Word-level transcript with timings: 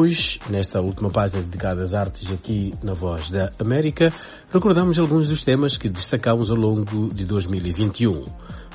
Hoje, 0.00 0.40
nesta 0.48 0.80
última 0.80 1.10
página 1.10 1.42
dedicada 1.42 1.82
às 1.82 1.92
artes 1.92 2.32
aqui 2.32 2.72
na 2.82 2.94
Voz 2.94 3.30
da 3.30 3.52
América, 3.58 4.10
recordamos 4.50 4.98
alguns 4.98 5.28
dos 5.28 5.44
temas 5.44 5.76
que 5.76 5.90
destacamos 5.90 6.48
ao 6.48 6.56
longo 6.56 7.12
de 7.12 7.26
2021. 7.26 8.24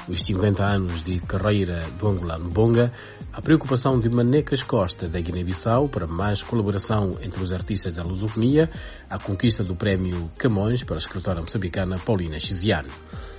Os 0.08 0.22
50 0.22 0.64
anos 0.64 1.04
de 1.04 1.20
carreira 1.22 1.84
do 2.00 2.08
angolano 2.10 2.48
Bonga, 2.48 2.94
a 3.34 3.42
preocupação 3.42 4.00
de 4.00 4.08
Manecas 4.08 4.62
Costa 4.62 5.08
da 5.08 5.20
Guiné-Bissau 5.20 5.90
para 5.90 6.06
mais 6.06 6.44
colaboração 6.44 7.18
entre 7.20 7.42
os 7.42 7.52
artistas 7.52 7.94
da 7.94 8.04
lusofonia, 8.04 8.70
a 9.10 9.18
conquista 9.18 9.64
do 9.64 9.76
prémio 9.76 10.30
Camões 10.38 10.84
para 10.84 10.98
a 10.98 11.00
escritora 11.00 11.42
moçambicana 11.42 11.98
Paulina 11.98 12.40
Chiziano. 12.40 12.90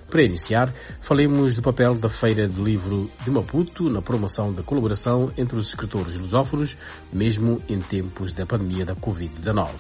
Para 0.09 0.23
iniciar, 0.23 0.73
falemos 1.01 1.57
do 1.57 1.63
papel 1.63 1.95
da 1.97 2.09
Feira 2.09 2.47
de 2.47 2.63
Livro 2.63 3.11
de 3.25 3.31
Maputo 3.31 3.91
na 3.91 4.01
promoção 4.01 4.53
da 4.53 4.63
colaboração 4.63 5.33
entre 5.37 5.59
os 5.59 5.69
escritores 5.69 6.15
lusófonos, 6.17 6.79
mesmo 7.13 7.61
em 7.69 7.81
tempos 7.81 8.33
da 8.33 8.47
pandemia 8.47 8.87
da 8.87 8.95
Covid-19. 8.95 9.73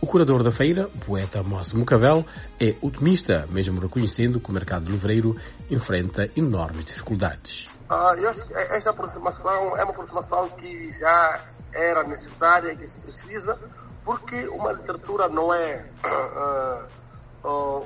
O 0.00 0.06
curador 0.06 0.42
da 0.42 0.50
feira, 0.50 0.86
o 0.94 0.98
poeta 0.98 1.42
Mosse 1.42 1.76
Mucavel, 1.76 2.24
é 2.58 2.74
otimista, 2.80 3.46
mesmo 3.50 3.78
reconhecendo 3.78 4.40
que 4.40 4.48
o 4.48 4.52
mercado 4.52 4.90
livreiro 4.90 5.36
enfrenta 5.70 6.30
enormes 6.34 6.86
dificuldades. 6.86 7.68
Ah, 7.88 8.14
eu 8.16 8.30
acho 8.30 8.46
que 8.46 8.54
esta 8.54 8.90
aproximação 8.90 9.76
é 9.76 9.84
uma 9.84 9.92
aproximação 9.92 10.48
que 10.50 10.90
já 10.92 11.40
era 11.74 12.02
necessária 12.02 12.72
e 12.72 12.76
que 12.76 12.88
se 12.88 12.98
precisa, 12.98 13.58
porque 14.04 14.48
uma 14.48 14.72
literatura 14.72 15.28
não 15.28 15.52
é 15.52 15.84
uh, 16.04 16.86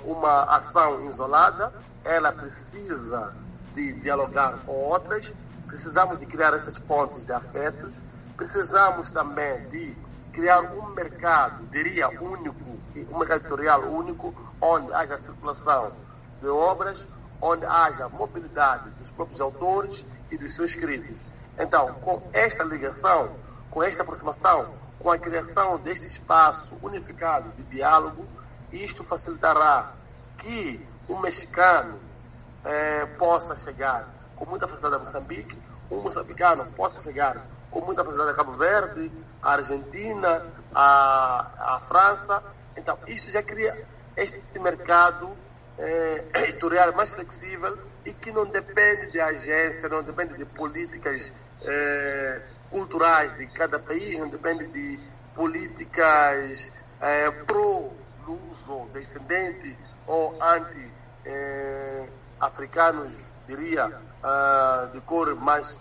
uma 0.04 0.44
ação 0.44 1.08
isolada, 1.08 1.72
ela 2.04 2.32
precisa 2.32 3.34
de 3.74 3.92
dialogar 4.00 4.58
com 4.64 4.72
outras, 4.72 5.30
precisamos 5.66 6.18
de 6.18 6.26
criar 6.26 6.54
essas 6.54 6.78
pontes 6.78 7.24
de 7.24 7.32
afetos, 7.32 7.94
precisamos 8.36 9.10
também 9.10 9.68
de 9.68 9.96
criar 10.32 10.60
um 10.62 10.86
mercado, 10.94 11.64
diria, 11.70 12.08
único, 12.08 12.58
um 13.10 13.18
mercado 13.18 13.40
editorial 13.40 13.82
único, 13.82 14.34
onde 14.60 14.92
haja 14.92 15.18
circulação 15.18 15.92
de 16.40 16.48
obras, 16.48 17.06
onde 17.40 17.64
haja 17.66 18.08
mobilidade 18.08 18.90
dos 18.90 19.10
próprios 19.10 19.40
autores 19.40 20.06
e 20.30 20.38
dos 20.38 20.54
seus 20.54 20.70
escritos. 20.70 21.20
Então, 21.58 21.94
com 21.94 22.22
esta 22.32 22.64
ligação, 22.64 23.30
com 23.70 23.82
esta 23.82 24.02
aproximação, 24.02 24.74
com 24.98 25.10
a 25.10 25.18
criação 25.18 25.78
deste 25.78 26.06
espaço 26.06 26.68
unificado 26.82 27.50
de 27.56 27.62
diálogo, 27.64 28.26
isto 28.72 29.04
facilitará 29.04 29.92
que 30.38 30.86
o 31.08 31.18
mexicano 31.18 31.98
eh, 32.64 33.06
possa 33.18 33.56
chegar 33.56 34.08
com 34.36 34.46
muita 34.46 34.66
facilidade 34.66 34.96
a 34.96 34.98
Moçambique, 34.98 35.58
o 35.90 35.96
moçambicano 35.96 36.64
possa 36.72 37.02
chegar 37.02 37.44
com 37.70 37.80
muita 37.80 38.04
facilidade 38.04 38.32
a 38.32 38.34
Cabo 38.34 38.52
Verde, 38.52 39.10
a 39.42 39.52
Argentina, 39.52 40.46
a, 40.74 41.76
a 41.76 41.80
França. 41.88 42.42
Então, 42.76 42.98
isto 43.06 43.30
já 43.30 43.42
cria 43.42 43.86
este 44.16 44.58
mercado 44.58 45.36
eh, 45.78 46.24
editorial 46.48 46.92
mais 46.94 47.10
flexível 47.10 47.78
e 48.04 48.12
que 48.12 48.32
não 48.32 48.46
depende 48.46 49.10
de 49.10 49.20
agência, 49.20 49.88
não 49.88 50.02
depende 50.02 50.36
de 50.36 50.44
políticas 50.44 51.32
eh, 51.62 52.40
culturais 52.70 53.36
de 53.36 53.46
cada 53.48 53.78
país, 53.78 54.18
não 54.18 54.28
depende 54.28 54.66
de 54.68 54.98
políticas 55.34 56.70
eh, 57.00 57.30
pro 57.46 57.92
luso, 58.26 58.88
descendente 58.92 59.76
ou 60.06 60.36
anti-africanos, 60.42 63.12
eh, 63.12 63.16
diria, 63.46 63.88
uh, 63.88 64.88
de 64.92 65.00
cor 65.00 65.34
mais 65.34 65.74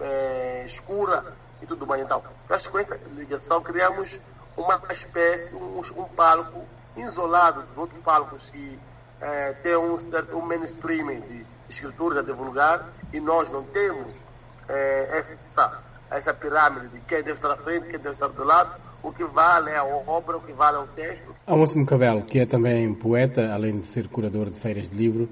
eh, 0.00 0.64
escura 0.66 1.32
e 1.60 1.66
tudo 1.66 1.84
mais. 1.86 2.02
Então, 2.02 2.22
com 2.46 2.78
essa 2.78 2.96
ligação 3.14 3.62
criamos 3.62 4.20
uma 4.56 4.80
espécie, 4.90 5.54
um, 5.54 5.80
um 5.80 6.04
palco 6.04 6.64
isolado 6.96 7.62
dos 7.62 7.76
outros 7.76 8.00
palcos 8.02 8.48
que 8.50 8.78
eh, 9.20 9.52
tem 9.62 9.76
um, 9.76 9.96
um 10.32 10.40
mainstreaming 10.42 11.20
de 11.20 11.46
escritores 11.68 12.18
a 12.18 12.22
divulgar 12.22 12.88
e 13.12 13.20
nós 13.20 13.50
não 13.50 13.64
temos 13.64 14.16
essa, 14.68 15.36
essa 16.10 16.32
pirâmide 16.32 16.86
de 16.88 17.00
quem 17.00 17.22
deve 17.22 17.32
estar 17.32 17.50
à 17.50 17.56
frente, 17.56 17.88
quem 17.88 17.98
deve 17.98 18.10
estar 18.10 18.28
do 18.28 18.44
lado 18.44 18.80
o 19.02 19.12
que 19.12 19.24
vale 19.24 19.70
é 19.70 19.76
a 19.76 19.84
obra, 19.84 20.36
o 20.36 20.40
que 20.40 20.52
vale 20.52 20.76
é 20.76 20.80
o 20.80 20.86
texto. 20.88 21.34
Almoço 21.46 21.84
Cabelo, 21.84 22.22
que 22.22 22.38
é 22.38 22.46
também 22.46 22.92
poeta, 22.94 23.52
além 23.52 23.80
de 23.80 23.88
ser 23.88 24.08
curador 24.08 24.50
de 24.50 24.58
feiras 24.58 24.88
de 24.88 24.96
livro, 24.96 25.28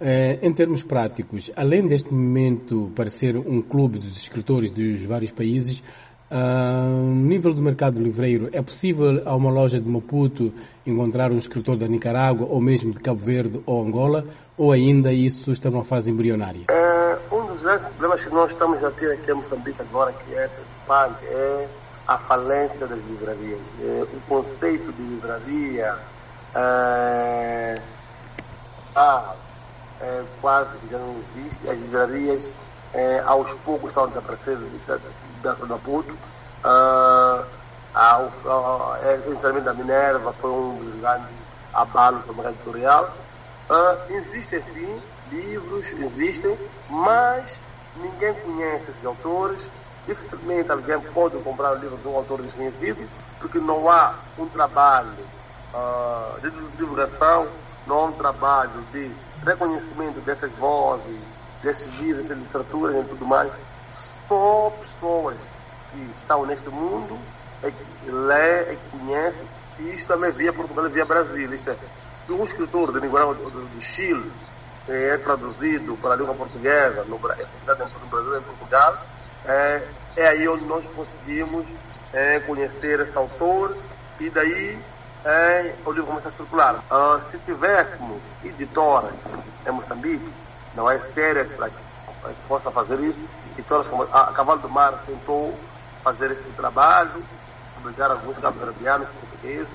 eh, 0.00 0.38
em 0.42 0.52
termos 0.52 0.82
práticos, 0.82 1.50
além 1.56 1.86
deste 1.86 2.12
momento 2.12 2.92
parecer 2.94 3.36
um 3.36 3.60
clube 3.60 3.98
dos 3.98 4.16
escritores 4.16 4.70
dos 4.70 5.02
vários 5.02 5.32
países, 5.32 5.82
a 6.30 6.86
nível 6.86 7.54
do 7.54 7.62
mercado 7.62 7.98
livreiro, 7.98 8.50
é 8.52 8.60
possível 8.60 9.22
a 9.24 9.34
uma 9.34 9.50
loja 9.50 9.80
de 9.80 9.88
Maputo 9.88 10.52
encontrar 10.86 11.32
um 11.32 11.38
escritor 11.38 11.76
da 11.76 11.88
Nicarágua 11.88 12.46
ou 12.48 12.60
mesmo 12.60 12.92
de 12.92 13.00
Cabo 13.00 13.18
Verde 13.18 13.62
ou 13.64 13.82
Angola, 13.82 14.26
ou 14.56 14.70
ainda 14.70 15.12
isso 15.12 15.50
está 15.50 15.70
numa 15.70 15.84
fase 15.84 16.10
embrionária? 16.10 16.66
É, 16.70 17.18
um 17.32 17.46
dos 17.46 17.62
grandes 17.62 17.86
problemas 17.88 18.22
que 18.22 18.30
nós 18.30 18.52
estamos 18.52 18.84
a 18.84 18.90
ter 18.90 19.12
aqui 19.12 19.30
em 19.30 19.34
Moçambique 19.34 19.80
agora, 19.80 20.12
que 20.12 20.34
é 20.34 20.48
preocupante, 20.48 21.24
é 21.26 21.68
a 22.08 22.16
falência 22.16 22.86
das 22.86 22.98
livrarias. 22.98 23.60
É, 23.82 24.02
o 24.02 24.20
conceito 24.26 24.90
de 24.94 25.02
livraria 25.02 25.98
é, 26.54 27.82
ah, 28.96 29.34
é, 30.00 30.24
quase 30.40 30.78
que 30.78 30.88
já 30.88 30.98
não 30.98 31.14
existe. 31.20 31.68
As 31.68 31.78
livrarias 31.78 32.50
é, 32.94 33.22
aos 33.26 33.52
poucos 33.60 33.90
estão 33.90 34.08
desaparecendo 34.08 34.66
da 35.42 35.52
da 35.52 35.76
Puto. 35.76 36.16
Ah, 36.64 37.44
o 38.22 39.04
é, 39.04 39.16
encerramento 39.30 39.64
da 39.64 39.74
Minerva 39.74 40.32
foi 40.40 40.50
um 40.50 40.76
dos 40.76 41.00
grandes 41.00 41.28
abalos 41.74 42.24
do 42.24 42.32
mercado 42.32 42.54
editorial. 42.54 43.10
Ah, 43.68 43.98
existem 44.08 44.62
sim 44.72 45.02
livros, 45.30 45.84
existem, 45.92 46.56
mas 46.88 47.50
ninguém 47.96 48.32
conhece 48.34 48.90
esses 48.90 49.04
autores 49.04 49.60
dificilmente 50.08 50.72
alguém 50.72 50.98
pode 51.12 51.36
comprar 51.42 51.72
o 51.72 51.78
livro 51.78 51.98
de 51.98 52.08
um 52.08 52.16
autor 52.16 52.40
desconhecido, 52.40 53.06
porque 53.38 53.58
não 53.58 53.90
há 53.90 54.14
um 54.38 54.48
trabalho 54.48 55.12
uh, 55.74 56.40
de 56.40 56.50
divulgação, 56.78 57.46
não 57.86 57.96
há 57.96 58.04
um 58.06 58.12
trabalho 58.12 58.82
de 58.90 59.10
reconhecimento 59.44 60.20
dessas 60.20 60.50
vozes, 60.52 61.20
desses 61.62 61.86
livros, 61.98 62.26
dessas 62.26 62.42
literaturas 62.42 62.96
e 62.96 63.08
tudo 63.08 63.26
mais. 63.26 63.52
Só 64.26 64.72
pessoas 64.80 65.36
que 65.92 66.10
estão 66.16 66.46
neste 66.46 66.68
mundo 66.70 67.18
é 67.62 67.70
que 67.70 68.10
lê, 68.10 68.72
é 68.72 68.76
que 68.76 68.98
conhece, 68.98 69.40
e 69.78 69.94
isto 69.94 70.06
também 70.08 70.30
via 70.32 70.52
Portugal 70.52 70.86
e 70.86 70.90
via 70.90 71.04
Brasil. 71.04 71.52
Isto 71.54 71.70
é, 71.70 71.76
se 72.24 72.32
um 72.32 72.44
escritor 72.44 72.92
de 72.92 73.00
língua 73.00 73.34
do, 73.34 73.80
Chile 73.80 74.32
é 74.88 75.18
traduzido 75.18 75.98
para 75.98 76.14
a 76.14 76.16
língua 76.16 76.34
portuguesa 76.34 77.04
no, 77.04 77.10
no 77.10 77.18
Brasil 77.18 78.34
e 78.34 78.38
em 78.38 78.42
Portugal, 78.42 78.98
é, 79.44 79.82
é 80.16 80.28
aí 80.28 80.48
onde 80.48 80.64
nós 80.64 80.84
conseguimos 80.88 81.66
é, 82.12 82.40
conhecer 82.40 83.00
esse 83.00 83.16
autor 83.16 83.76
e 84.20 84.30
daí 84.30 84.78
é, 85.24 85.74
o 85.84 85.92
livro 85.92 86.06
começa 86.06 86.28
a 86.28 86.32
circular. 86.32 86.76
Uh, 86.90 87.30
se 87.30 87.38
tivéssemos 87.38 88.20
editoras 88.44 89.14
em 89.66 89.70
Moçambique, 89.70 90.32
não 90.74 90.90
é 90.90 90.98
sérias 91.12 91.50
para 91.52 91.68
que, 91.68 91.76
para 92.22 92.32
que 92.32 92.40
possa 92.46 92.70
fazer 92.70 92.98
isso, 93.00 93.22
editoras 93.52 93.88
como 93.88 94.04
a 94.04 94.32
Cavalo 94.32 94.60
do 94.60 94.68
Mar 94.68 95.02
tentou 95.06 95.58
fazer 96.02 96.30
esse 96.30 96.50
trabalho, 96.56 97.22
publicar 97.74 98.10
alguns 98.10 98.38
cabo-verdianos 98.38 99.08
portugueses, 99.08 99.68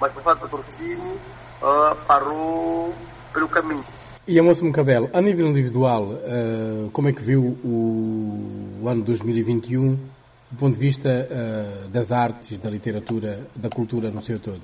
mas 0.00 0.12
por 0.12 0.22
falta 0.22 0.44
de 0.44 0.50
patrocínio 0.50 1.20
uh, 1.62 1.96
parou 2.06 2.94
pelo 3.32 3.48
caminho. 3.48 3.84
E 4.30 4.38
a 4.38 4.44
Moça 4.44 4.64
Mocabelo, 4.64 5.10
a 5.12 5.20
nível 5.20 5.44
individual, 5.48 6.04
uh, 6.04 6.88
como 6.92 7.08
é 7.08 7.12
que 7.12 7.20
viu 7.20 7.58
o, 7.64 8.78
o, 8.80 8.88
ano 8.88 9.02
2021 9.02 9.96
do 10.52 10.56
ponto 10.56 10.74
de 10.74 10.78
vista 10.78 11.08
uh, 11.28 11.88
das 11.88 12.12
artes, 12.12 12.56
da 12.56 12.70
literatura, 12.70 13.44
da 13.56 13.68
cultura 13.68 14.08
no 14.08 14.22
seu 14.22 14.38
todo? 14.38 14.62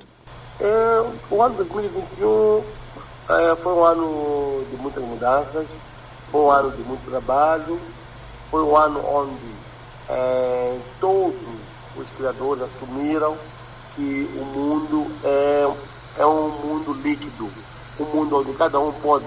Uh, 0.61 1.13
o 1.33 1.43
ano 1.43 1.57
2021 1.57 2.63
foi 3.61 3.73
um 3.73 3.85
ano 3.85 4.65
de 4.71 4.77
muitas 4.77 5.03
mudanças, 5.03 5.67
foi 6.31 6.43
um 6.43 6.51
ano 6.53 6.71
de 6.71 6.83
muito 6.85 7.05
trabalho, 7.11 7.81
foi 8.53 8.63
um 8.63 8.77
ano 8.77 9.01
onde 9.05 9.35
todos 11.01 11.35
os 11.97 12.09
criadores 12.11 12.63
assumiram 12.63 13.37
que 13.97 14.31
o 14.41 14.45
mundo 14.45 15.11
é, 15.25 15.69
é 16.19 16.25
um 16.25 16.51
mundo 16.51 16.93
líquido, 17.03 17.51
um 17.99 18.05
mundo 18.05 18.37
onde 18.37 18.53
cada 18.53 18.79
um 18.79 18.93
pode 18.93 19.27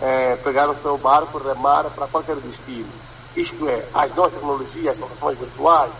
é, 0.00 0.36
pegar 0.36 0.68
o 0.68 0.74
seu 0.74 0.96
barco, 0.96 1.38
remar 1.38 1.84
para 1.90 2.06
qualquer 2.06 2.36
destino. 2.36 2.88
Isto 3.36 3.68
é, 3.68 3.84
as 3.94 4.14
nossas 4.14 4.34
tecnologias, 4.34 4.88
as 4.88 4.98
plataformas 4.98 5.38
virtuais, 5.38 5.92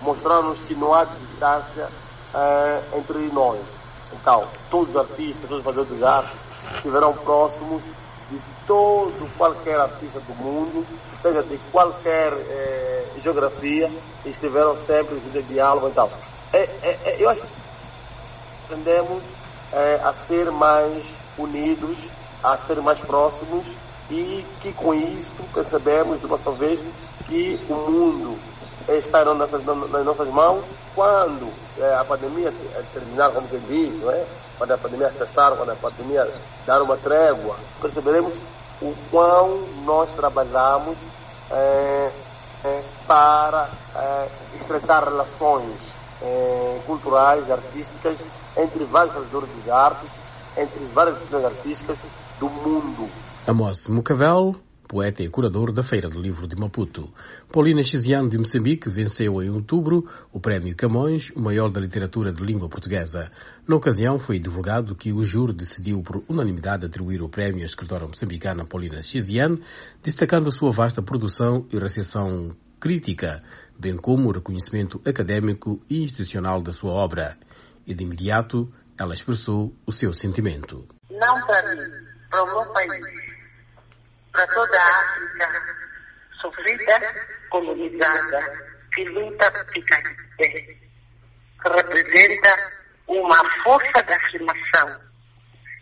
mostraram-nos 0.00 0.60
que 0.60 0.74
não 0.74 0.92
há 0.92 1.04
distância 1.04 1.88
é, 2.34 2.82
entre 2.98 3.18
nós. 3.32 3.60
Então, 4.12 4.46
todos 4.70 4.90
os 4.90 4.96
artistas, 4.96 5.48
todos 5.48 5.58
os 5.58 5.64
fazedores 5.64 5.98
de 5.98 6.04
artes 6.04 6.40
estiverão 6.74 7.12
próximos 7.14 7.82
de 8.30 8.40
todo 8.66 9.30
qualquer 9.36 9.78
artista 9.78 10.20
do 10.20 10.34
mundo, 10.34 10.86
seja 11.20 11.42
de 11.42 11.58
qualquer 11.70 12.32
eh, 12.32 13.06
geografia, 13.22 13.90
estiveram 14.24 14.76
sempre 14.78 15.18
de 15.20 15.42
diálogo 15.42 15.88
e 15.88 15.92
tal. 15.92 16.10
É, 16.52 16.58
é, 16.58 16.98
é, 17.04 17.16
eu 17.18 17.28
acho 17.28 17.42
que 17.42 17.48
tendemos 18.68 19.22
a 20.04 20.12
ser 20.28 20.52
mais 20.52 21.04
unidos, 21.36 21.98
a 22.44 22.58
ser 22.58 22.80
mais 22.82 23.00
próximos 23.00 23.66
e 24.10 24.44
que 24.60 24.70
com 24.74 24.92
isso 24.92 25.32
percebemos 25.54 26.20
de 26.20 26.26
uma 26.26 26.36
só 26.36 26.50
vez 26.50 26.78
que 27.26 27.58
o 27.70 27.74
mundo 27.74 28.38
está 28.86 29.24
nas 29.24 29.38
nossas, 29.38 29.64
nas 29.64 30.04
nossas 30.04 30.28
mãos 30.28 30.66
quando 30.94 31.50
é, 31.78 31.94
a 31.94 32.04
pandemia 32.04 32.52
terminar, 32.92 33.30
como 33.30 33.48
quem 33.48 33.60
diz, 33.60 34.02
não 34.02 34.10
é? 34.10 34.26
quando 34.58 34.72
a 34.72 34.78
pandemia 34.78 35.10
cessar, 35.12 35.52
quando 35.56 35.70
a 35.70 35.74
pandemia 35.74 36.30
dar 36.66 36.82
uma 36.82 36.98
trégua, 36.98 37.56
perceberemos 37.80 38.36
o 38.82 38.94
quão 39.10 39.60
nós 39.86 40.12
trabalhamos 40.12 40.98
é, 41.50 42.10
é, 42.62 42.82
para 43.06 43.70
é, 43.96 44.28
estreitar 44.56 45.04
relações 45.04 45.94
é, 46.22 46.80
culturais, 46.86 47.50
artísticas, 47.50 48.20
entre 48.56 48.84
vários 48.84 49.14
fazedores 49.14 49.48
de 49.64 49.70
artes, 49.70 50.10
entre 50.56 50.84
várias 50.86 51.16
disciplinas 51.16 51.46
artísticas 51.46 51.96
do 52.48 52.68
mundo. 52.68 53.08
Amos 53.46 53.88
Mucavel 53.88 54.54
poeta 54.86 55.22
e 55.22 55.28
curador 55.28 55.72
da 55.72 55.82
Feira 55.82 56.10
do 56.10 56.20
Livro 56.20 56.46
de 56.46 56.54
Maputo. 56.54 57.12
Paulina 57.50 57.82
Xiziano 57.82 58.28
de 58.28 58.36
Moçambique 58.36 58.88
venceu 58.88 59.42
em 59.42 59.48
outubro 59.48 60.06
o 60.30 60.38
Prémio 60.38 60.76
Camões, 60.76 61.30
o 61.30 61.40
maior 61.40 61.70
da 61.70 61.80
literatura 61.80 62.32
de 62.32 62.44
língua 62.44 62.68
portuguesa. 62.68 63.32
Na 63.66 63.76
ocasião 63.76 64.18
foi 64.18 64.38
divulgado 64.38 64.94
que 64.94 65.10
o 65.10 65.24
júri 65.24 65.54
decidiu 65.54 66.02
por 66.02 66.22
unanimidade 66.28 66.84
atribuir 66.84 67.22
o 67.22 67.30
prémio 67.30 67.62
à 67.62 67.66
escritora 67.66 68.06
moçambicana 68.06 68.66
Paulina 68.66 69.02
Xiziano, 69.02 69.58
destacando 70.02 70.48
a 70.48 70.52
sua 70.52 70.70
vasta 70.70 71.02
produção 71.02 71.66
e 71.72 71.78
recepção 71.78 72.54
crítica, 72.78 73.42
bem 73.78 73.96
como 73.96 74.28
o 74.28 74.32
reconhecimento 74.32 75.00
académico 75.06 75.80
e 75.88 76.04
institucional 76.04 76.62
da 76.62 76.72
sua 76.74 76.92
obra. 76.92 77.38
E 77.86 77.94
de 77.94 78.04
imediato 78.04 78.70
ela 78.98 79.14
expressou 79.14 79.74
o 79.86 79.90
seu 79.90 80.12
sentimento. 80.12 80.86
Não 81.10 81.46
para 81.46 81.74
mim, 81.74 82.13
para 82.34 82.58
o 82.58 82.72
país. 82.72 83.34
Para 84.32 84.46
toda 84.48 84.76
a 84.76 84.98
África 84.98 85.84
sofrida, 86.40 87.26
colonizada, 87.50 88.76
que 88.92 89.04
luta 89.04 89.50
por 89.52 89.72
ficar 89.72 90.02
de 90.02 90.24
pé, 90.36 90.48
que 90.50 91.68
representa 91.68 92.72
uma 93.06 93.62
força 93.62 94.02
de 94.02 94.12
afirmação 94.12 95.00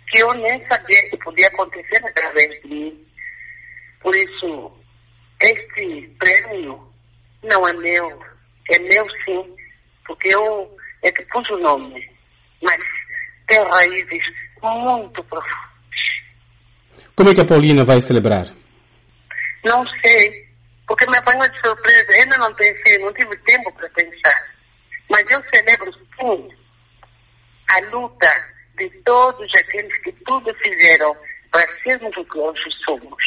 que 0.09 0.19
eu 0.19 0.35
nem 0.35 0.67
sabia 0.69 1.09
que 1.09 1.17
podia 1.19 1.47
acontecer 1.49 2.05
através 2.05 2.61
de 2.61 2.69
mim. 2.69 3.07
Por 4.01 4.15
isso, 4.15 4.73
este 5.41 6.15
prêmio 6.19 6.93
não 7.43 7.67
é 7.67 7.73
meu, 7.73 8.23
é 8.71 8.79
meu 8.79 9.09
sim, 9.25 9.57
porque 10.07 10.29
eu 10.29 10.77
é 11.03 11.11
que 11.11 11.25
pus 11.25 11.49
o 11.51 11.57
nome, 11.57 12.11
mas 12.63 12.79
tem 13.47 13.59
raízes 13.65 14.25
muito 14.61 15.25
profundas 15.25 15.72
como 17.15 17.31
é 17.31 17.35
que 17.35 17.41
a 17.41 17.45
Paulina 17.45 17.85
vai 17.85 18.01
celebrar? 18.01 18.47
Não 19.65 19.85
sei, 20.03 20.49
porque 20.89 21.09
me 21.11 21.17
apanhou 21.19 21.49
de 21.49 21.61
surpresa. 21.61 22.13
Ainda 22.13 22.39
não 22.39 22.55
pensei, 22.55 22.99
não 22.99 23.13
tive 23.13 23.37
tempo 23.39 23.73
para 23.73 23.89
pensar. 23.91 24.53
Mas 25.11 25.23
eu 25.31 25.43
celebro 25.53 25.93
sim 25.93 26.49
a 27.71 27.81
luta 27.91 28.53
de 28.79 28.89
todos 29.05 29.51
aqueles 29.59 29.97
que 29.99 30.13
tudo 30.25 30.55
fizeram 30.55 31.15
para 31.51 31.69
sermos 31.83 32.17
o 32.17 32.25
que 32.25 32.39
hoje 32.39 32.71
somos. 32.85 33.25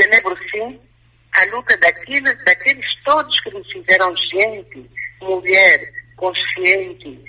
Celebro 0.00 0.36
sim 0.50 0.80
a 1.36 1.44
luta 1.54 1.76
daqueles, 1.76 2.42
daqueles 2.44 2.86
todos 3.04 3.38
que 3.42 3.50
nos 3.50 3.70
fizeram 3.70 4.14
gente, 4.32 4.90
mulher, 5.20 5.92
consciente, 6.16 7.22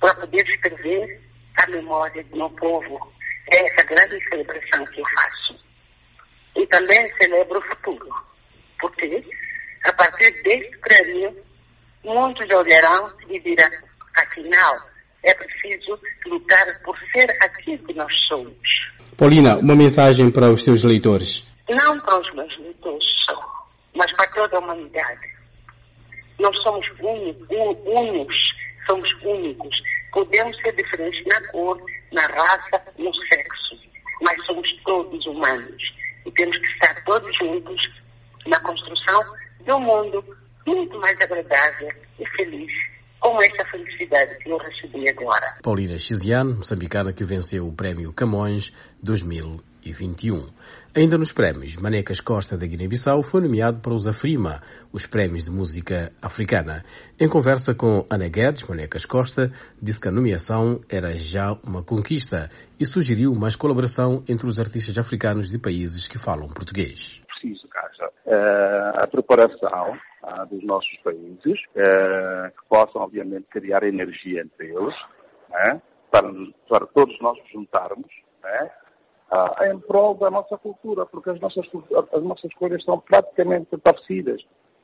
para 0.00 0.14
poder 0.16 0.48
escrever 0.48 1.20
a 1.58 1.66
memória 1.68 2.24
do 2.24 2.36
meu 2.36 2.50
povo 2.50 3.15
é 3.52 3.64
essa 3.64 3.86
grande 3.86 4.28
celebração 4.28 4.84
que 4.86 5.00
eu 5.00 5.04
faço. 5.14 5.64
E 6.56 6.66
também 6.66 7.12
celebro 7.20 7.58
o 7.58 7.62
futuro, 7.62 8.14
porque 8.80 9.24
a 9.84 9.92
partir 9.92 10.30
deste 10.42 10.78
prêmio, 10.78 11.36
muitos 12.02 12.48
olharão 12.50 13.12
e 13.28 13.38
dirão, 13.40 13.70
afinal, 14.16 14.76
é 15.22 15.34
preciso 15.34 15.98
lutar 16.26 16.80
por 16.82 16.96
ser 17.12 17.30
aquilo 17.42 17.78
que 17.86 17.94
nós 17.94 18.12
somos. 18.28 18.56
Paulina, 19.16 19.56
uma 19.58 19.74
mensagem 19.74 20.30
para 20.30 20.50
os 20.50 20.62
seus 20.62 20.82
leitores. 20.82 21.46
Não 21.68 22.00
para 22.00 22.20
os 22.20 22.34
meus 22.34 22.58
leitores 22.58 23.04
só, 23.28 23.68
mas 23.94 24.12
para 24.16 24.30
toda 24.30 24.56
a 24.56 24.60
humanidade. 24.60 25.36
Nós 26.38 26.54
somos 26.62 26.86
únicos, 27.00 28.38
somos 28.86 29.08
únicos. 29.24 29.76
Podemos 30.12 30.56
ser 30.62 30.74
diferentes 30.76 31.24
na 31.26 31.50
cor, 31.50 31.80
na 32.16 32.26
raça, 32.26 32.82
no 32.98 33.14
sexo, 33.14 33.78
mas 34.22 34.44
somos 34.46 34.66
todos 34.84 35.26
humanos 35.26 35.82
e 36.24 36.32
temos 36.32 36.56
que 36.56 36.66
estar 36.66 37.04
todos 37.04 37.30
juntos 37.36 37.80
na 38.46 38.58
construção 38.60 39.22
de 39.62 39.72
um 39.72 39.80
mundo 39.80 40.24
muito 40.66 40.98
mais 40.98 41.20
agradável 41.20 41.90
e 42.18 42.26
feliz 42.30 42.72
com 43.20 43.40
esta 43.42 43.64
felicidade 43.66 44.38
que 44.38 44.48
eu 44.48 44.56
recebi 44.56 45.08
agora. 45.10 45.58
Paulina 45.62 45.98
Xiziane, 45.98 46.54
moçambicana 46.54 47.12
que 47.12 47.24
venceu 47.24 47.68
o 47.68 47.72
Prémio 47.72 48.12
Camões 48.12 48.72
2021. 49.02 50.48
Ainda 50.96 51.18
nos 51.18 51.30
prémios, 51.30 51.76
Manecas 51.76 52.22
Costa 52.22 52.56
da 52.56 52.66
Guiné-Bissau 52.66 53.22
foi 53.22 53.42
nomeado 53.42 53.82
para 53.82 53.92
os 53.92 54.06
Afrima, 54.06 54.62
os 54.90 55.06
prémios 55.06 55.44
de 55.44 55.50
música 55.50 56.10
africana. 56.22 56.86
Em 57.20 57.28
conversa 57.28 57.74
com 57.74 58.06
Ana 58.08 58.28
Guedes, 58.28 58.66
Manecas 58.66 59.04
Costa 59.04 59.52
disse 59.76 60.00
que 60.00 60.08
a 60.08 60.10
nomeação 60.10 60.80
era 60.88 61.12
já 61.12 61.52
uma 61.62 61.82
conquista 61.82 62.48
e 62.80 62.86
sugeriu 62.86 63.34
mais 63.34 63.54
colaboração 63.54 64.24
entre 64.26 64.46
os 64.46 64.58
artistas 64.58 64.96
africanos 64.96 65.50
de 65.50 65.58
países 65.58 66.08
que 66.08 66.16
falam 66.16 66.48
português. 66.48 67.20
Preciso, 67.28 67.68
Caixa, 67.68 68.06
uh, 68.24 68.98
a 68.98 69.06
preparação 69.06 69.98
uh, 70.24 70.46
dos 70.48 70.64
nossos 70.64 70.96
países, 71.04 71.60
uh, 71.76 72.48
que 72.56 72.68
possam, 72.70 73.02
obviamente, 73.02 73.44
criar 73.50 73.82
energia 73.82 74.40
entre 74.40 74.68
eles, 74.68 74.94
né, 75.50 75.82
para, 76.10 76.32
para 76.70 76.86
todos 76.86 77.20
nós 77.20 77.36
nos 77.38 77.52
juntarmos, 77.52 78.10
né, 78.42 78.70
ah, 79.30 79.68
em 79.70 79.78
prol 79.78 80.14
da 80.14 80.30
nossa 80.30 80.56
cultura, 80.56 81.04
porque 81.06 81.30
as 81.30 81.40
nossas, 81.40 81.66
as 82.12 82.22
nossas 82.22 82.52
cores 82.54 82.84
são 82.84 82.98
praticamente 82.98 83.76
parecidas. 83.78 84.42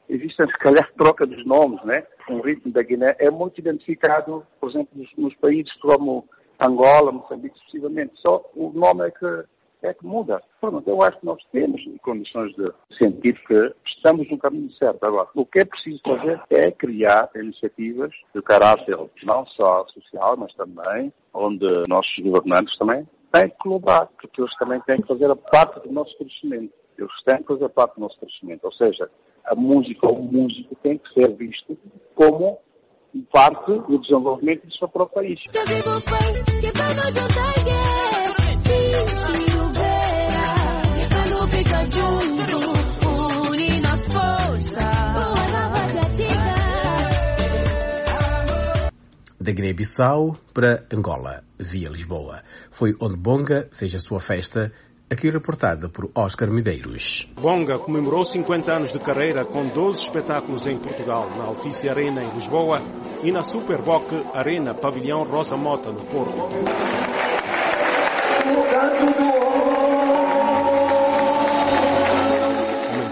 Existem, 0.08 0.46
se 0.46 0.58
calhar, 0.58 0.90
troca 0.98 1.26
dos 1.26 1.44
nomes, 1.46 1.82
né? 1.84 2.04
O 2.28 2.40
ritmo 2.40 2.72
da 2.72 2.82
Guiné 2.82 3.14
é 3.18 3.30
muito 3.30 3.58
identificado, 3.58 4.44
por 4.60 4.70
exemplo, 4.70 4.90
nos, 4.94 5.10
nos 5.16 5.34
países 5.36 5.72
como 5.80 6.26
Angola, 6.60 7.12
Moçambique, 7.12 7.58
sucessivamente. 7.60 8.12
Só 8.16 8.44
o 8.54 8.72
nome 8.72 9.06
é 9.06 9.10
que, 9.10 9.44
é 9.82 9.94
que 9.94 10.04
muda. 10.04 10.42
Pronto, 10.60 10.88
eu 10.88 11.00
acho 11.02 11.18
que 11.20 11.26
nós 11.26 11.42
temos 11.52 11.80
condições 12.02 12.52
de 12.56 12.70
sentir 12.98 13.40
que 13.46 13.74
estamos 13.86 14.28
no 14.28 14.38
caminho 14.38 14.72
certo. 14.72 15.04
Agora, 15.04 15.28
o 15.34 15.46
que 15.46 15.60
é 15.60 15.64
preciso 15.64 16.00
fazer 16.04 16.40
é 16.50 16.70
criar 16.72 17.30
iniciativas 17.36 18.12
de 18.34 18.42
caráter 18.42 18.98
não 19.22 19.46
só 19.46 19.86
social, 19.88 20.36
mas 20.36 20.52
também 20.54 21.12
onde 21.32 21.66
nossos 21.88 22.18
governantes 22.18 22.76
também 22.76 23.06
têm 23.32 23.48
que 23.48 23.56
colaborar, 23.58 24.06
porque 24.20 24.40
eles 24.40 24.54
também 24.56 24.80
têm 24.82 25.00
que 25.00 25.08
fazer 25.08 25.30
a 25.30 25.36
parte 25.36 25.80
do 25.86 25.92
nosso 25.92 26.16
crescimento. 26.16 26.72
Eles 26.98 27.12
têm 27.24 27.38
que 27.38 27.44
fazer 27.44 27.68
parte 27.70 27.94
do 27.94 28.02
nosso 28.02 28.18
crescimento. 28.18 28.64
Ou 28.64 28.72
seja, 28.72 29.10
a 29.46 29.54
música 29.54 30.06
ou 30.06 30.18
o 30.18 30.22
músico 30.22 30.74
tem 30.82 30.98
que 30.98 31.12
ser 31.14 31.34
visto 31.34 31.76
como 32.14 32.58
parte 33.30 33.72
do 33.72 33.98
desenvolvimento 33.98 34.66
do 34.66 34.74
seu 34.76 34.88
próprio 34.88 35.22
país. 35.22 35.40
Da 49.52 49.54
Guiné-Bissau 49.54 50.36
para 50.54 50.86
Angola, 50.92 51.44
via 51.58 51.88
Lisboa. 51.88 52.42
Foi 52.70 52.94
onde 52.98 53.16
Bonga 53.16 53.68
fez 53.70 53.94
a 53.94 53.98
sua 53.98 54.18
festa, 54.18 54.72
aqui 55.10 55.28
reportada 55.30 55.90
por 55.90 56.10
Oscar 56.14 56.50
Medeiros. 56.50 57.30
Bonga 57.38 57.78
comemorou 57.78 58.24
50 58.24 58.72
anos 58.72 58.92
de 58.92 58.98
carreira 58.98 59.44
com 59.44 59.68
12 59.68 60.00
espetáculos 60.00 60.66
em 60.66 60.78
Portugal, 60.78 61.28
na 61.36 61.44
Altice 61.44 61.88
Arena 61.88 62.22
em 62.22 62.32
Lisboa 62.32 62.80
e 63.22 63.30
na 63.30 63.42
Superboc 63.42 64.10
Arena 64.34 64.72
Pavilhão 64.72 65.22
Rosa 65.22 65.56
Mota, 65.56 65.92
no 65.92 66.04
Porto. 66.06 66.48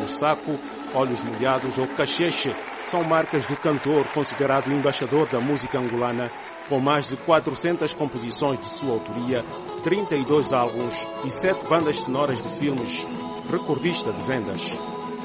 Saco, 0.07 0.59
Olhos 0.95 1.21
Molhados 1.21 1.79
ou 1.79 1.87
Cacheche 1.87 2.55
são 2.83 3.05
marcas 3.05 3.47
do 3.47 3.57
cantor 3.57 4.09
considerado 4.09 4.73
embaixador 4.73 5.29
da 5.29 5.41
música 5.41 5.79
angolana, 5.79 6.31
com 6.69 6.81
mais 6.81 7.09
de 7.09 7.17
400 7.17 7.95
composições 7.95 8.59
de 8.59 8.67
sua 8.67 8.93
autoria, 8.93 9.45
32 9.85 10.53
álbuns 10.53 10.95
e 11.25 11.31
7 11.31 11.67
bandas 11.69 11.99
sonoras 11.99 12.41
de 12.41 12.49
filmes, 12.49 13.07
recordista 13.51 14.13
de 14.13 14.23
vendas. 14.23 14.79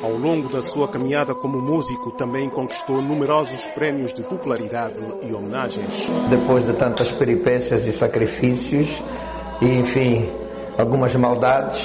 Ao 0.03 0.11
longo 0.11 0.49
da 0.49 0.61
sua 0.61 0.87
caminhada 0.87 1.33
como 1.33 1.59
músico, 1.59 2.11
também 2.11 2.49
conquistou 2.49 3.01
numerosos 3.01 3.65
prémios 3.67 4.13
de 4.13 4.23
popularidade 4.23 5.03
e 5.23 5.33
homenagens. 5.33 6.09
Depois 6.29 6.63
de 6.63 6.73
tantas 6.73 7.11
peripécias 7.11 7.87
e 7.87 7.91
sacrifícios, 7.91 8.89
e 9.61 9.65
enfim, 9.65 10.29
algumas 10.77 11.15
maldades, 11.15 11.81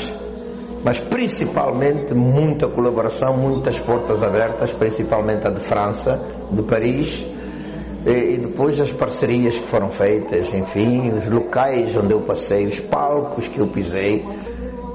mas 0.85 0.99
principalmente 0.99 2.15
muita 2.15 2.69
colaboração, 2.69 3.37
muitas 3.37 3.79
portas 3.79 4.23
abertas, 4.23 4.73
principalmente 4.73 5.47
a 5.47 5.51
de 5.51 5.61
França, 5.61 6.21
de 6.51 6.63
Paris, 6.63 7.27
e, 8.07 8.39
depois 8.39 8.81
as 8.81 8.91
parcerias 8.91 9.59
que 9.59 9.67
foram 9.67 9.91
feitas, 9.91 10.53
enfim, 10.55 11.11
os 11.13 11.29
locais 11.29 11.95
onde 11.97 12.15
eu 12.15 12.23
passei, 12.23 12.67
os 12.67 12.81
palcos 12.81 13.47
que 13.47 13.59
eu 13.59 13.67
pisei, 13.67 14.25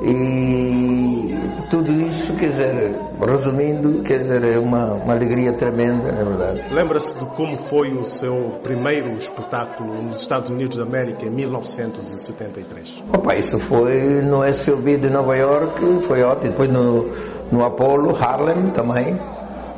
e 0.08 1.36
tudo 1.72 1.92
isso, 1.94 2.34
quer 2.36 2.50
dizer, 2.50 2.96
resumindo, 3.20 4.04
quer 4.04 4.20
dizer, 4.20 4.44
é 4.54 4.60
uma, 4.60 4.94
uma 4.94 5.14
alegria 5.14 5.52
tremenda, 5.54 6.12
na 6.12 6.24
verdade. 6.24 6.62
Lembra-se 6.72 7.18
de 7.18 7.26
como 7.26 7.58
foi 7.58 7.92
o 7.92 8.04
seu 8.04 8.60
primeiro 8.62 9.18
espetáculo 9.18 9.94
nos 10.04 10.22
Estados 10.22 10.52
Unidos 10.52 10.78
da 10.78 10.84
América 10.84 11.26
em 11.26 11.32
1973? 11.32 13.04
Opa, 13.12 13.36
isso 13.36 13.58
foi 13.58 14.22
no 14.22 14.44
SUV 14.54 14.98
de 14.98 15.10
Nova 15.10 15.36
York, 15.36 15.82
foi 16.04 16.22
ótimo. 16.22 16.52
Depois 16.52 16.72
no, 16.72 17.10
no 17.52 17.66
Apollo, 17.66 18.16
Harlem 18.16 18.70
também. 18.70 19.20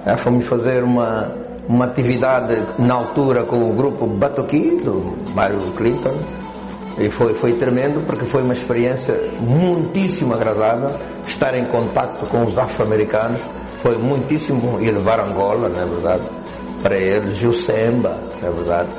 É, 0.05 0.17
fomos 0.17 0.45
fazer 0.45 0.83
uma, 0.83 1.31
uma 1.69 1.85
atividade 1.85 2.53
na 2.79 2.95
altura 2.95 3.45
com 3.45 3.71
o 3.71 3.73
grupo 3.73 4.05
Batuki, 4.05 4.81
do 4.83 5.17
Mário 5.33 5.59
Clinton. 5.77 6.17
E 6.99 7.11
foi, 7.11 7.35
foi 7.35 7.53
tremendo 7.53 8.05
porque 8.05 8.25
foi 8.25 8.41
uma 8.41 8.53
experiência 8.53 9.15
muitíssimo 9.39 10.33
agradável 10.33 10.89
estar 11.27 11.53
em 11.55 11.65
contato 11.65 12.25
com 12.25 12.43
os 12.43 12.57
afro-americanos. 12.57 13.39
Foi 13.83 13.97
muitíssimo 13.97 14.79
e 14.81 14.89
levar 14.89 15.19
Angola, 15.19 15.69
na 15.69 15.83
é 15.83 15.85
verdade, 15.85 16.23
para 16.81 16.97
eles, 16.97 17.41
o 17.43 17.53
samba, 17.53 18.17
na 18.41 18.47
é 18.47 18.51
verdade, 18.51 18.89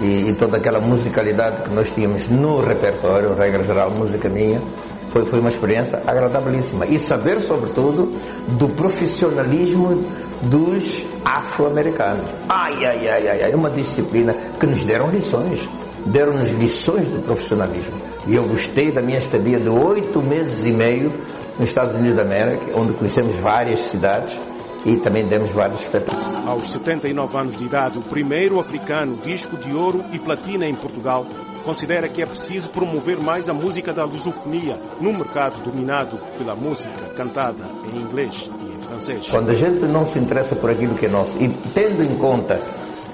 e, 0.00 0.28
e, 0.28 0.34
toda 0.34 0.56
aquela 0.56 0.80
musicalidade 0.80 1.62
que 1.62 1.72
nós 1.72 1.92
tínhamos 1.92 2.28
no 2.28 2.58
repertório, 2.60 3.32
regra 3.34 3.62
geral, 3.62 3.90
música 3.92 4.28
minha. 4.28 4.60
Foi, 5.10 5.24
foi 5.24 5.38
uma 5.38 5.48
experiência 5.48 6.02
agradabilíssima. 6.04 6.86
E 6.86 6.98
saber, 6.98 7.38
sobretudo, 7.38 8.12
do 8.58 8.68
profissionalismo 8.70 10.04
dos 10.42 11.06
afro-americanos. 11.24 12.28
Ai, 12.48 12.84
ai, 12.84 13.08
ai, 13.08 13.28
ai, 13.28 13.42
ai, 13.44 13.54
uma 13.54 13.70
disciplina 13.70 14.34
que 14.58 14.66
nos 14.66 14.84
deram 14.84 15.10
lições 15.10 15.60
deram-nos 16.06 16.50
lições 16.50 17.10
de 17.10 17.18
profissionalismo. 17.18 17.94
E 18.26 18.34
eu 18.34 18.46
gostei 18.46 18.90
da 18.90 19.02
minha 19.02 19.18
estadia 19.18 19.58
de 19.58 19.68
oito 19.68 20.22
meses 20.22 20.64
e 20.64 20.70
meio 20.70 21.12
nos 21.58 21.68
Estados 21.68 21.94
Unidos 21.94 22.16
da 22.16 22.22
América, 22.22 22.78
onde 22.78 22.92
conhecemos 22.94 23.36
várias 23.36 23.78
cidades 23.90 24.36
e 24.84 24.96
também 24.96 25.26
demos 25.26 25.50
vários 25.50 25.80
espetáculos. 25.80 26.46
Aos 26.46 26.72
79 26.72 27.36
anos 27.36 27.56
de 27.56 27.64
idade, 27.64 27.98
o 27.98 28.02
primeiro 28.02 28.60
africano 28.60 29.16
disco 29.22 29.56
de 29.56 29.72
ouro 29.72 30.04
e 30.12 30.18
platina 30.18 30.66
em 30.66 30.74
Portugal 30.74 31.26
considera 31.64 32.08
que 32.08 32.20
é 32.20 32.26
preciso 32.26 32.68
promover 32.68 33.18
mais 33.18 33.48
a 33.48 33.54
música 33.54 33.92
da 33.92 34.04
lusofonia 34.04 34.78
num 35.00 35.16
mercado 35.16 35.62
dominado 35.62 36.18
pela 36.36 36.54
música 36.54 37.06
cantada 37.16 37.64
em 37.90 38.00
inglês 38.00 38.50
e 38.60 38.74
em 38.74 38.80
francês. 38.80 39.28
Quando 39.28 39.50
a 39.50 39.54
gente 39.54 39.86
não 39.86 40.04
se 40.04 40.18
interessa 40.18 40.54
por 40.54 40.70
aquilo 40.70 40.94
que 40.94 41.06
é 41.06 41.08
nosso 41.08 41.34
e 41.38 41.48
tendo 41.72 42.04
em 42.04 42.16
conta 42.18 42.60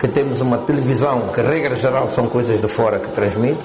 que 0.00 0.08
temos 0.08 0.40
uma 0.40 0.56
televisão 0.64 1.28
que, 1.28 1.42
regra 1.42 1.76
geral, 1.76 2.08
são 2.08 2.26
coisas 2.26 2.58
de 2.58 2.66
fora 2.66 2.98
que 2.98 3.08
transmite, 3.08 3.60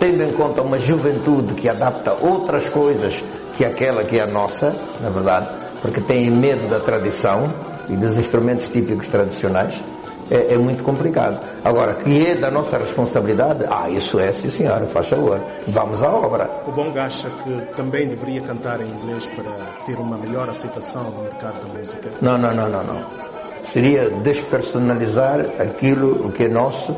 tendo 0.00 0.22
em 0.22 0.32
conta 0.32 0.62
uma 0.62 0.78
juventude 0.78 1.52
que 1.52 1.68
adapta 1.68 2.14
outras 2.14 2.66
coisas 2.70 3.22
que 3.54 3.62
aquela 3.62 4.02
que 4.04 4.18
é 4.18 4.22
a 4.22 4.26
nossa, 4.26 4.74
na 5.02 5.10
verdade, 5.10 5.48
porque 5.82 6.00
tem 6.00 6.30
medo 6.30 6.66
da 6.66 6.80
tradição 6.80 7.46
e 7.90 7.96
dos 7.96 8.16
instrumentos 8.16 8.66
típicos 8.68 9.06
tradicionais, 9.08 9.84
é, 10.30 10.54
é, 10.54 10.58
muito 10.58 10.82
complicado. 10.82 11.40
Agora, 11.62 11.94
que 11.94 12.26
é 12.26 12.34
da 12.34 12.50
nossa 12.50 12.78
responsabilidade, 12.78 13.64
ah, 13.68 13.88
isso 13.90 14.18
é, 14.18 14.32
sim 14.32 14.48
senhora, 14.48 14.86
faz 14.86 15.08
favor, 15.08 15.40
vamos 15.68 16.02
à 16.02 16.10
obra. 16.10 16.62
O 16.66 16.72
Bonga 16.72 17.04
acha 17.04 17.28
que 17.28 17.74
também 17.76 18.08
deveria 18.08 18.40
cantar 18.40 18.80
em 18.80 18.88
inglês 18.88 19.26
para 19.26 19.84
ter 19.84 19.96
uma 19.98 20.16
melhor 20.16 20.48
aceitação 20.48 21.04
no 21.10 21.22
mercado 21.22 21.66
da 21.66 21.78
música? 21.78 22.10
Não, 22.22 22.38
não, 22.38 22.52
não, 22.54 22.68
não, 22.68 22.82
não 22.82 23.35
seria 23.76 24.08
despersonalizar 24.08 25.38
aquilo 25.60 26.32
que 26.32 26.44
é 26.44 26.48
nosso 26.48 26.96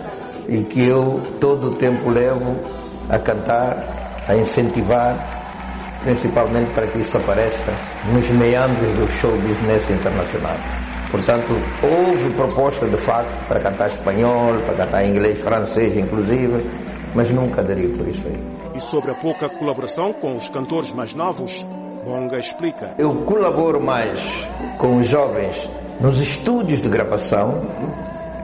e 0.48 0.62
que 0.62 0.86
eu 0.86 1.20
todo 1.40 1.72
o 1.72 1.74
tempo 1.74 2.08
levo 2.08 2.54
a 3.08 3.18
cantar, 3.18 4.22
a 4.28 4.36
incentivar, 4.36 5.98
principalmente 6.04 6.72
para 6.74 6.86
que 6.86 7.00
isso 7.00 7.16
apareça 7.16 7.72
nos 8.14 8.30
meandros 8.30 8.96
do 8.96 9.10
show 9.10 9.32
business 9.40 9.90
internacional. 9.90 10.54
Portanto, 11.10 11.52
houve 11.82 12.32
proposta 12.34 12.88
de 12.88 12.96
facto 12.96 13.48
para 13.48 13.60
cantar 13.60 13.88
espanhol, 13.88 14.62
para 14.64 14.76
cantar 14.76 15.04
inglês, 15.04 15.40
francês 15.40 15.96
inclusive, 15.96 16.64
mas 17.12 17.28
nunca 17.32 17.60
aderi 17.60 17.88
por 17.88 18.06
isso 18.06 18.24
aí. 18.24 18.40
E 18.76 18.80
sobre 18.80 19.10
a 19.10 19.14
pouca 19.14 19.48
colaboração 19.48 20.12
com 20.12 20.36
os 20.36 20.48
cantores 20.48 20.92
mais 20.92 21.12
novos, 21.12 21.66
Bonga 22.04 22.38
explica. 22.38 22.94
Eu 22.98 23.24
colaboro 23.24 23.84
mais 23.84 24.20
com 24.78 24.98
os 24.98 25.06
jovens 25.06 25.68
nos 26.00 26.18
estúdios 26.20 26.80
de 26.80 26.88
gravação, 26.88 27.60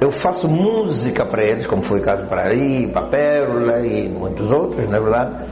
eu 0.00 0.10
faço 0.10 0.48
música 0.48 1.24
para 1.24 1.46
eles, 1.46 1.66
como 1.66 1.82
foi 1.82 2.00
o 2.00 2.02
caso 2.02 2.26
para 2.26 2.50
aí, 2.50 2.88
para 2.88 3.06
Pérola 3.06 3.86
e 3.86 4.08
muitos 4.08 4.50
outros, 4.52 4.88
na 4.88 4.96
é 4.96 5.00
verdade. 5.00 5.44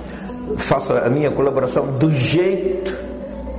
Faço 0.59 0.93
a 0.93 1.09
minha 1.09 1.33
colaboração 1.33 1.97
do 1.99 2.11
jeito 2.11 2.93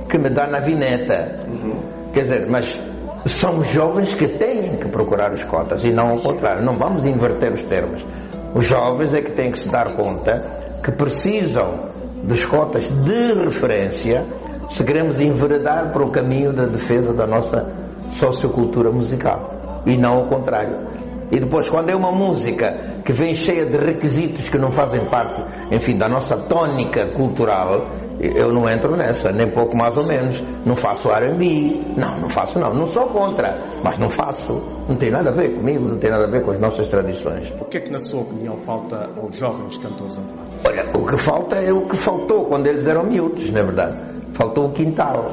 que 0.08 0.18
me 0.18 0.28
dá 0.30 0.46
na 0.46 0.60
vineta. 0.60 1.36
Uhum. 1.48 2.10
Quer 2.12 2.20
dizer, 2.20 2.46
mas 2.48 2.78
são 3.24 3.62
jovens 3.64 4.14
que 4.14 4.28
têm 4.28 4.76
que 4.76 4.88
procurar 4.88 5.32
os 5.32 5.42
cotas 5.42 5.82
e 5.82 5.88
não 5.88 6.10
ao 6.10 6.18
contrário. 6.18 6.62
Não 6.62 6.76
vamos 6.76 7.06
inverter 7.06 7.52
os 7.52 7.64
termos. 7.64 8.06
Os 8.54 8.66
jovens 8.66 9.12
é 9.14 9.20
que 9.22 9.32
têm 9.32 9.50
que 9.50 9.60
se 9.60 9.68
dar 9.68 9.96
conta 9.96 10.44
que 10.84 10.92
precisam 10.92 11.93
dos 12.26 12.44
cotas 12.44 12.88
de 12.88 13.44
referência 13.44 14.24
se 14.70 14.82
queremos 14.82 15.20
enveredar 15.20 15.92
para 15.92 16.02
o 16.04 16.10
caminho 16.10 16.52
da 16.52 16.66
defesa 16.66 17.12
da 17.12 17.26
nossa 17.26 17.70
sociocultura 18.10 18.90
musical 18.90 19.53
e 19.86 19.96
não 19.96 20.14
ao 20.14 20.26
contrário. 20.26 21.04
E 21.30 21.40
depois, 21.40 21.68
quando 21.68 21.90
é 21.90 21.96
uma 21.96 22.12
música 22.12 23.00
que 23.04 23.12
vem 23.12 23.34
cheia 23.34 23.64
de 23.64 23.76
requisitos 23.76 24.48
que 24.48 24.58
não 24.58 24.70
fazem 24.70 25.04
parte, 25.06 25.42
enfim, 25.72 25.96
da 25.96 26.08
nossa 26.08 26.36
tônica 26.36 27.06
cultural, 27.06 27.88
eu 28.20 28.52
não 28.52 28.68
entro 28.68 28.94
nessa, 28.94 29.32
nem 29.32 29.50
pouco 29.50 29.76
mais 29.76 29.96
ou 29.96 30.06
menos. 30.06 30.42
Não 30.64 30.76
faço 30.76 31.10
R&B, 31.10 31.94
não, 31.96 32.20
não 32.20 32.28
faço 32.28 32.58
não. 32.58 32.72
Não 32.72 32.86
sou 32.86 33.06
contra, 33.06 33.62
mas 33.82 33.98
não 33.98 34.08
faço. 34.08 34.62
Não 34.88 34.96
tem 34.96 35.10
nada 35.10 35.30
a 35.30 35.34
ver 35.34 35.56
comigo, 35.56 35.88
não 35.88 35.98
tem 35.98 36.10
nada 36.10 36.24
a 36.24 36.30
ver 36.30 36.42
com 36.44 36.50
as 36.50 36.60
nossas 36.60 36.88
tradições. 36.88 37.52
O 37.60 37.64
que 37.64 37.78
é 37.78 37.80
que, 37.80 37.90
na 37.90 37.98
sua 37.98 38.20
opinião, 38.20 38.56
falta 38.58 39.10
aos 39.20 39.36
jovens 39.36 39.78
cantores 39.78 40.16
angolanos? 40.16 40.60
Olha, 40.64 40.84
o 40.94 41.04
que 41.04 41.22
falta 41.22 41.56
é 41.56 41.72
o 41.72 41.86
que 41.86 41.96
faltou 41.96 42.44
quando 42.44 42.66
eles 42.66 42.86
eram 42.86 43.04
miúdos, 43.04 43.50
na 43.50 43.62
verdade. 43.62 43.98
Faltou 44.34 44.66
o 44.66 44.72
quintal, 44.72 45.26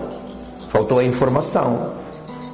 faltou 0.69 0.99
a 0.99 1.03
informação, 1.05 1.91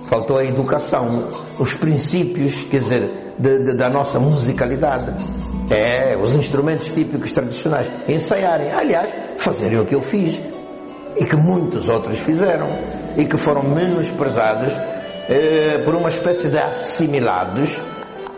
faltou 0.08 0.38
a 0.38 0.44
educação, 0.44 1.30
os 1.60 1.74
princípios, 1.76 2.56
quer 2.66 2.80
dizer, 2.80 3.34
de, 3.38 3.60
de, 3.60 3.74
da 3.76 3.90
nossa 3.90 4.20
musicalidade. 4.20 5.14
É, 5.70 6.18
os 6.18 6.34
instrumentos 6.34 6.88
típicos 6.88 7.32
tradicionais. 7.32 7.92
Ensaiarem, 8.08 8.72
aliás, 8.72 9.14
fazerem 9.38 9.80
o 9.80 9.86
que 9.86 9.96
eu 9.96 10.02
fiz 10.02 10.40
e 11.18 11.26
que 11.26 11.36
muitos 11.36 11.90
outros 11.90 12.18
fizeram 12.20 12.68
e 13.18 13.26
que 13.26 13.38
foram 13.38 13.64
menosprezados 13.64 14.74
eh, 15.28 15.80
por 15.84 15.96
uma 15.96 16.10
espécie 16.10 16.48
de 16.48 16.58
assimilados 16.58 17.70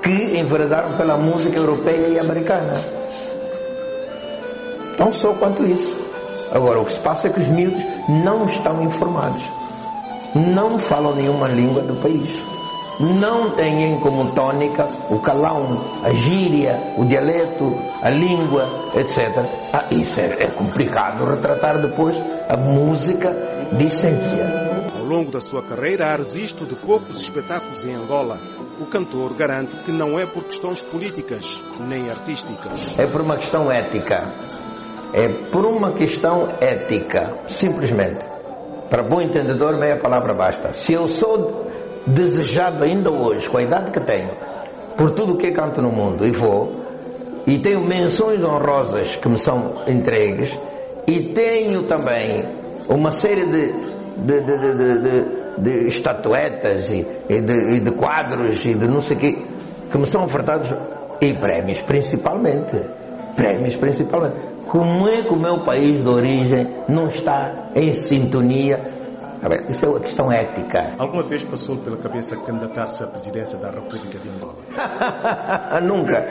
que 0.01 0.39
enveredaram 0.39 0.97
pela 0.97 1.17
música 1.17 1.57
europeia 1.57 2.07
e 2.07 2.17
americana. 2.19 2.81
Tão 4.97 5.11
só 5.11 5.33
quanto 5.33 5.65
isso. 5.65 5.99
Agora, 6.51 6.79
o 6.79 6.85
que 6.85 6.93
se 6.93 6.99
passa 6.99 7.27
é 7.27 7.31
que 7.31 7.41
os 7.41 7.47
miúdos 7.47 7.83
não 8.07 8.45
estão 8.45 8.81
informados 8.81 9.58
não 10.36 10.79
falam 10.79 11.15
nenhuma 11.15 11.48
língua 11.48 11.81
do 11.81 11.95
país. 11.95 12.59
Não 13.00 13.51
têm 13.51 13.98
como 14.01 14.33
tônica 14.33 14.86
o 15.09 15.19
calão, 15.19 15.86
a 16.03 16.12
gíria, 16.12 16.95
o 16.98 17.05
dialeto, 17.05 17.74
a 18.01 18.09
língua, 18.09 18.67
etc. 18.93 19.38
Ah, 19.71 19.86
isso 19.89 20.19
é, 20.19 20.43
é 20.43 20.51
complicado 20.51 21.24
retratar 21.24 21.81
depois 21.81 22.13
a 22.50 22.57
música 22.57 23.33
de 23.71 23.86
essência. 23.86 24.91
Ao 24.98 25.05
longo 25.05 25.31
da 25.31 25.39
sua 25.39 25.63
carreira, 25.63 26.07
a 26.07 26.17
registro 26.17 26.65
de 26.65 26.75
poucos 26.75 27.21
espetáculos 27.21 27.86
em 27.86 27.95
Angola. 27.95 28.38
O 28.81 28.86
cantor 28.86 29.33
garante 29.33 29.77
que 29.77 29.93
não 29.93 30.19
é 30.19 30.25
por 30.25 30.43
questões 30.43 30.83
políticas 30.83 31.63
nem 31.79 32.09
artísticas. 32.09 33.00
É 33.00 33.05
por 33.05 33.21
uma 33.21 33.38
questão 33.38 33.71
ética. 33.71 34.25
É 35.13 35.29
por 35.51 35.65
uma 35.65 35.93
questão 35.93 36.50
ética, 36.59 37.43
simplesmente. 37.48 38.38
Para 38.89 39.03
bom 39.03 39.22
entendedor, 39.22 39.77
meia 39.77 39.98
palavra 39.98 40.34
basta. 40.34 40.74
Se 40.74 40.93
eu 40.93 41.08
sou 41.08 41.67
desejado 42.08 42.84
ainda 42.84 43.12
hoje, 43.12 43.48
com 43.48 43.58
a 43.58 43.62
idade 43.62 43.91
que 43.91 44.00
tenho, 44.00 44.31
por 44.98 45.12
tudo 45.12 45.34
o 45.34 45.38
que 45.38 45.51
canto 45.51 45.81
no 45.81 45.91
mundo, 45.91 46.25
e 46.25 46.31
vou, 46.31 46.75
e 47.46 47.60
tenho 47.60 47.81
menções 47.81 48.43
honrosas 48.43 49.15
que 49.15 49.29
me 49.29 49.38
são 49.38 49.75
entregues, 49.88 50.60
e 51.08 51.19
tenho 51.34 51.84
também 51.84 52.46
uma 52.88 53.12
série 53.12 53.46
de, 53.46 53.72
de, 54.17 54.41
de, 54.41 55.25
de 55.58 55.88
estatuetas 55.88 56.89
e, 56.89 57.05
de, 57.41 57.79
de, 57.79 57.91
quadros 57.91 58.65
e 58.65 58.74
de 58.74 58.88
não 58.88 59.01
sei 59.01 59.17
o 59.17 59.19
quê, 59.19 59.38
que 59.91 59.98
me 59.98 60.08
são 60.08 60.24
ofertados, 60.24 60.69
e 61.22 61.34
prémios 61.34 61.79
principalmente. 61.81 62.75
Prémios 63.39 63.75
principalmente. 63.75 64.36
Como 64.67 65.08
é 65.08 65.24
que 65.24 65.34
o 65.34 65.38
meu 65.38 65.63
país 65.63 66.03
de 66.03 66.10
origem 66.10 66.67
não 66.88 67.08
está 67.08 67.72
em 67.74 67.93
sintonia 67.93 69.00
isso 69.69 69.86
é 69.86 69.89
uma 69.89 70.00
questão 70.01 70.31
ética. 70.31 70.96
Alguma 71.00 71.24
vez 71.24 71.43
passou 71.46 71.77
pela 71.77 71.96
cabeça 71.98 72.36
candidatar-se 72.36 73.01
à 73.03 73.08
presidência 73.08 73.58
da 73.58 73.72
República 73.72 74.19
de 74.19 74.29
Angola? 74.29 74.58
Nunca. 75.81 76.25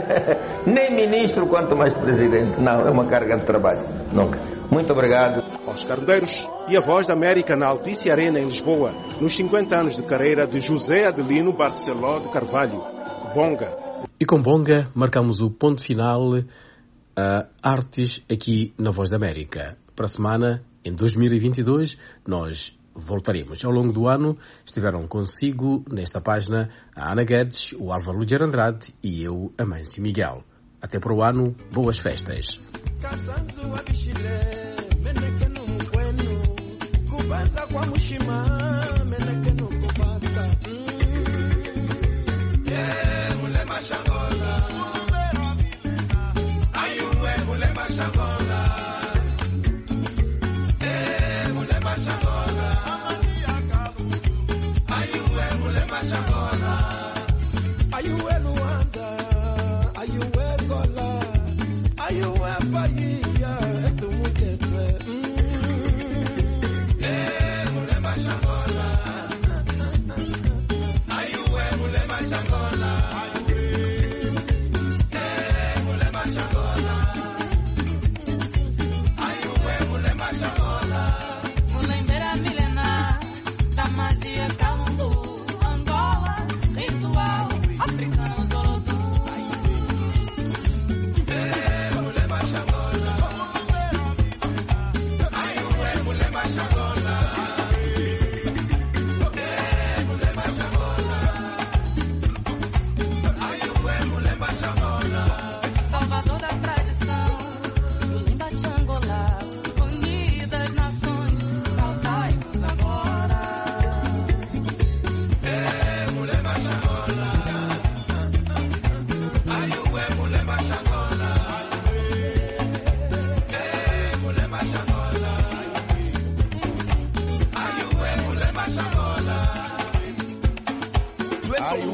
Nem 0.64 0.94
ministro, 0.94 1.46
quanto 1.48 1.76
mais 1.76 1.92
presidente. 1.92 2.58
Não, 2.58 2.80
é 2.86 2.90
uma 2.90 3.04
carga 3.06 3.36
de 3.36 3.44
trabalho. 3.44 3.82
Nunca. 4.10 4.38
Muito 4.70 4.90
obrigado. 4.90 5.44
Oscar 5.66 6.00
Medeiros 6.00 6.48
e 6.68 6.76
a 6.76 6.80
Voz 6.80 7.06
da 7.06 7.12
América 7.12 7.54
na 7.56 7.66
Altice 7.66 8.10
Arena 8.10 8.40
em 8.40 8.44
Lisboa, 8.44 8.92
nos 9.20 9.36
50 9.36 9.76
anos 9.76 9.96
de 9.96 10.02
carreira 10.02 10.46
de 10.46 10.60
José 10.60 11.06
Adelino 11.06 11.52
Barceló 11.52 12.20
de 12.20 12.28
Carvalho, 12.30 12.82
Bonga. 13.34 13.85
E 14.18 14.24
com 14.24 14.40
Bonga 14.40 14.90
marcamos 14.94 15.40
o 15.40 15.50
ponto 15.50 15.82
final 15.82 16.32
a 17.16 17.46
Artes 17.62 18.22
aqui 18.30 18.74
na 18.78 18.90
Voz 18.90 19.10
da 19.10 19.16
América. 19.16 19.76
Para 19.94 20.04
a 20.04 20.08
semana, 20.08 20.64
em 20.84 20.92
2022, 20.92 21.96
nós 22.26 22.76
voltaremos. 22.94 23.64
Ao 23.64 23.70
longo 23.70 23.92
do 23.92 24.06
ano 24.08 24.36
estiveram 24.64 25.06
consigo 25.06 25.84
nesta 25.90 26.20
página 26.20 26.70
a 26.94 27.12
Ana 27.12 27.24
Guedes, 27.24 27.72
o 27.78 27.92
Álvaro 27.92 28.18
Luger 28.18 28.42
Andrade 28.42 28.94
e 29.02 29.22
eu, 29.22 29.52
Amâncio 29.58 30.02
Miguel. 30.02 30.44
Até 30.80 30.98
para 30.98 31.14
o 31.14 31.22
ano, 31.22 31.54
boas 31.72 31.98
festas. 31.98 32.58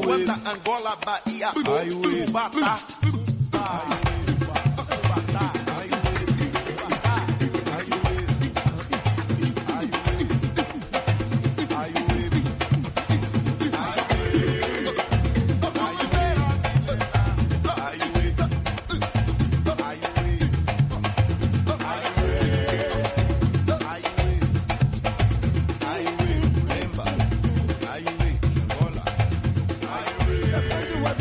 Ruanda, 0.03 0.35
Angola, 0.45 0.97
Bahia, 1.05 1.51
Tubata, 1.53 2.77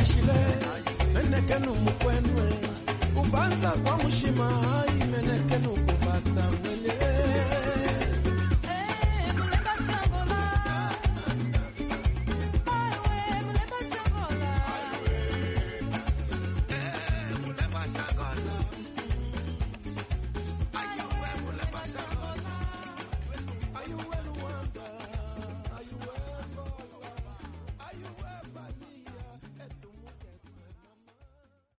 kishile 0.03 0.41
menekenu 1.15 1.75
mukwenwe 1.75 2.47
ubanza 3.21 3.71
kwa 3.71 3.97
mushima 3.99 4.49
imenekenu 5.03 5.69
kubasa 5.71 6.45
mwele 6.63 6.95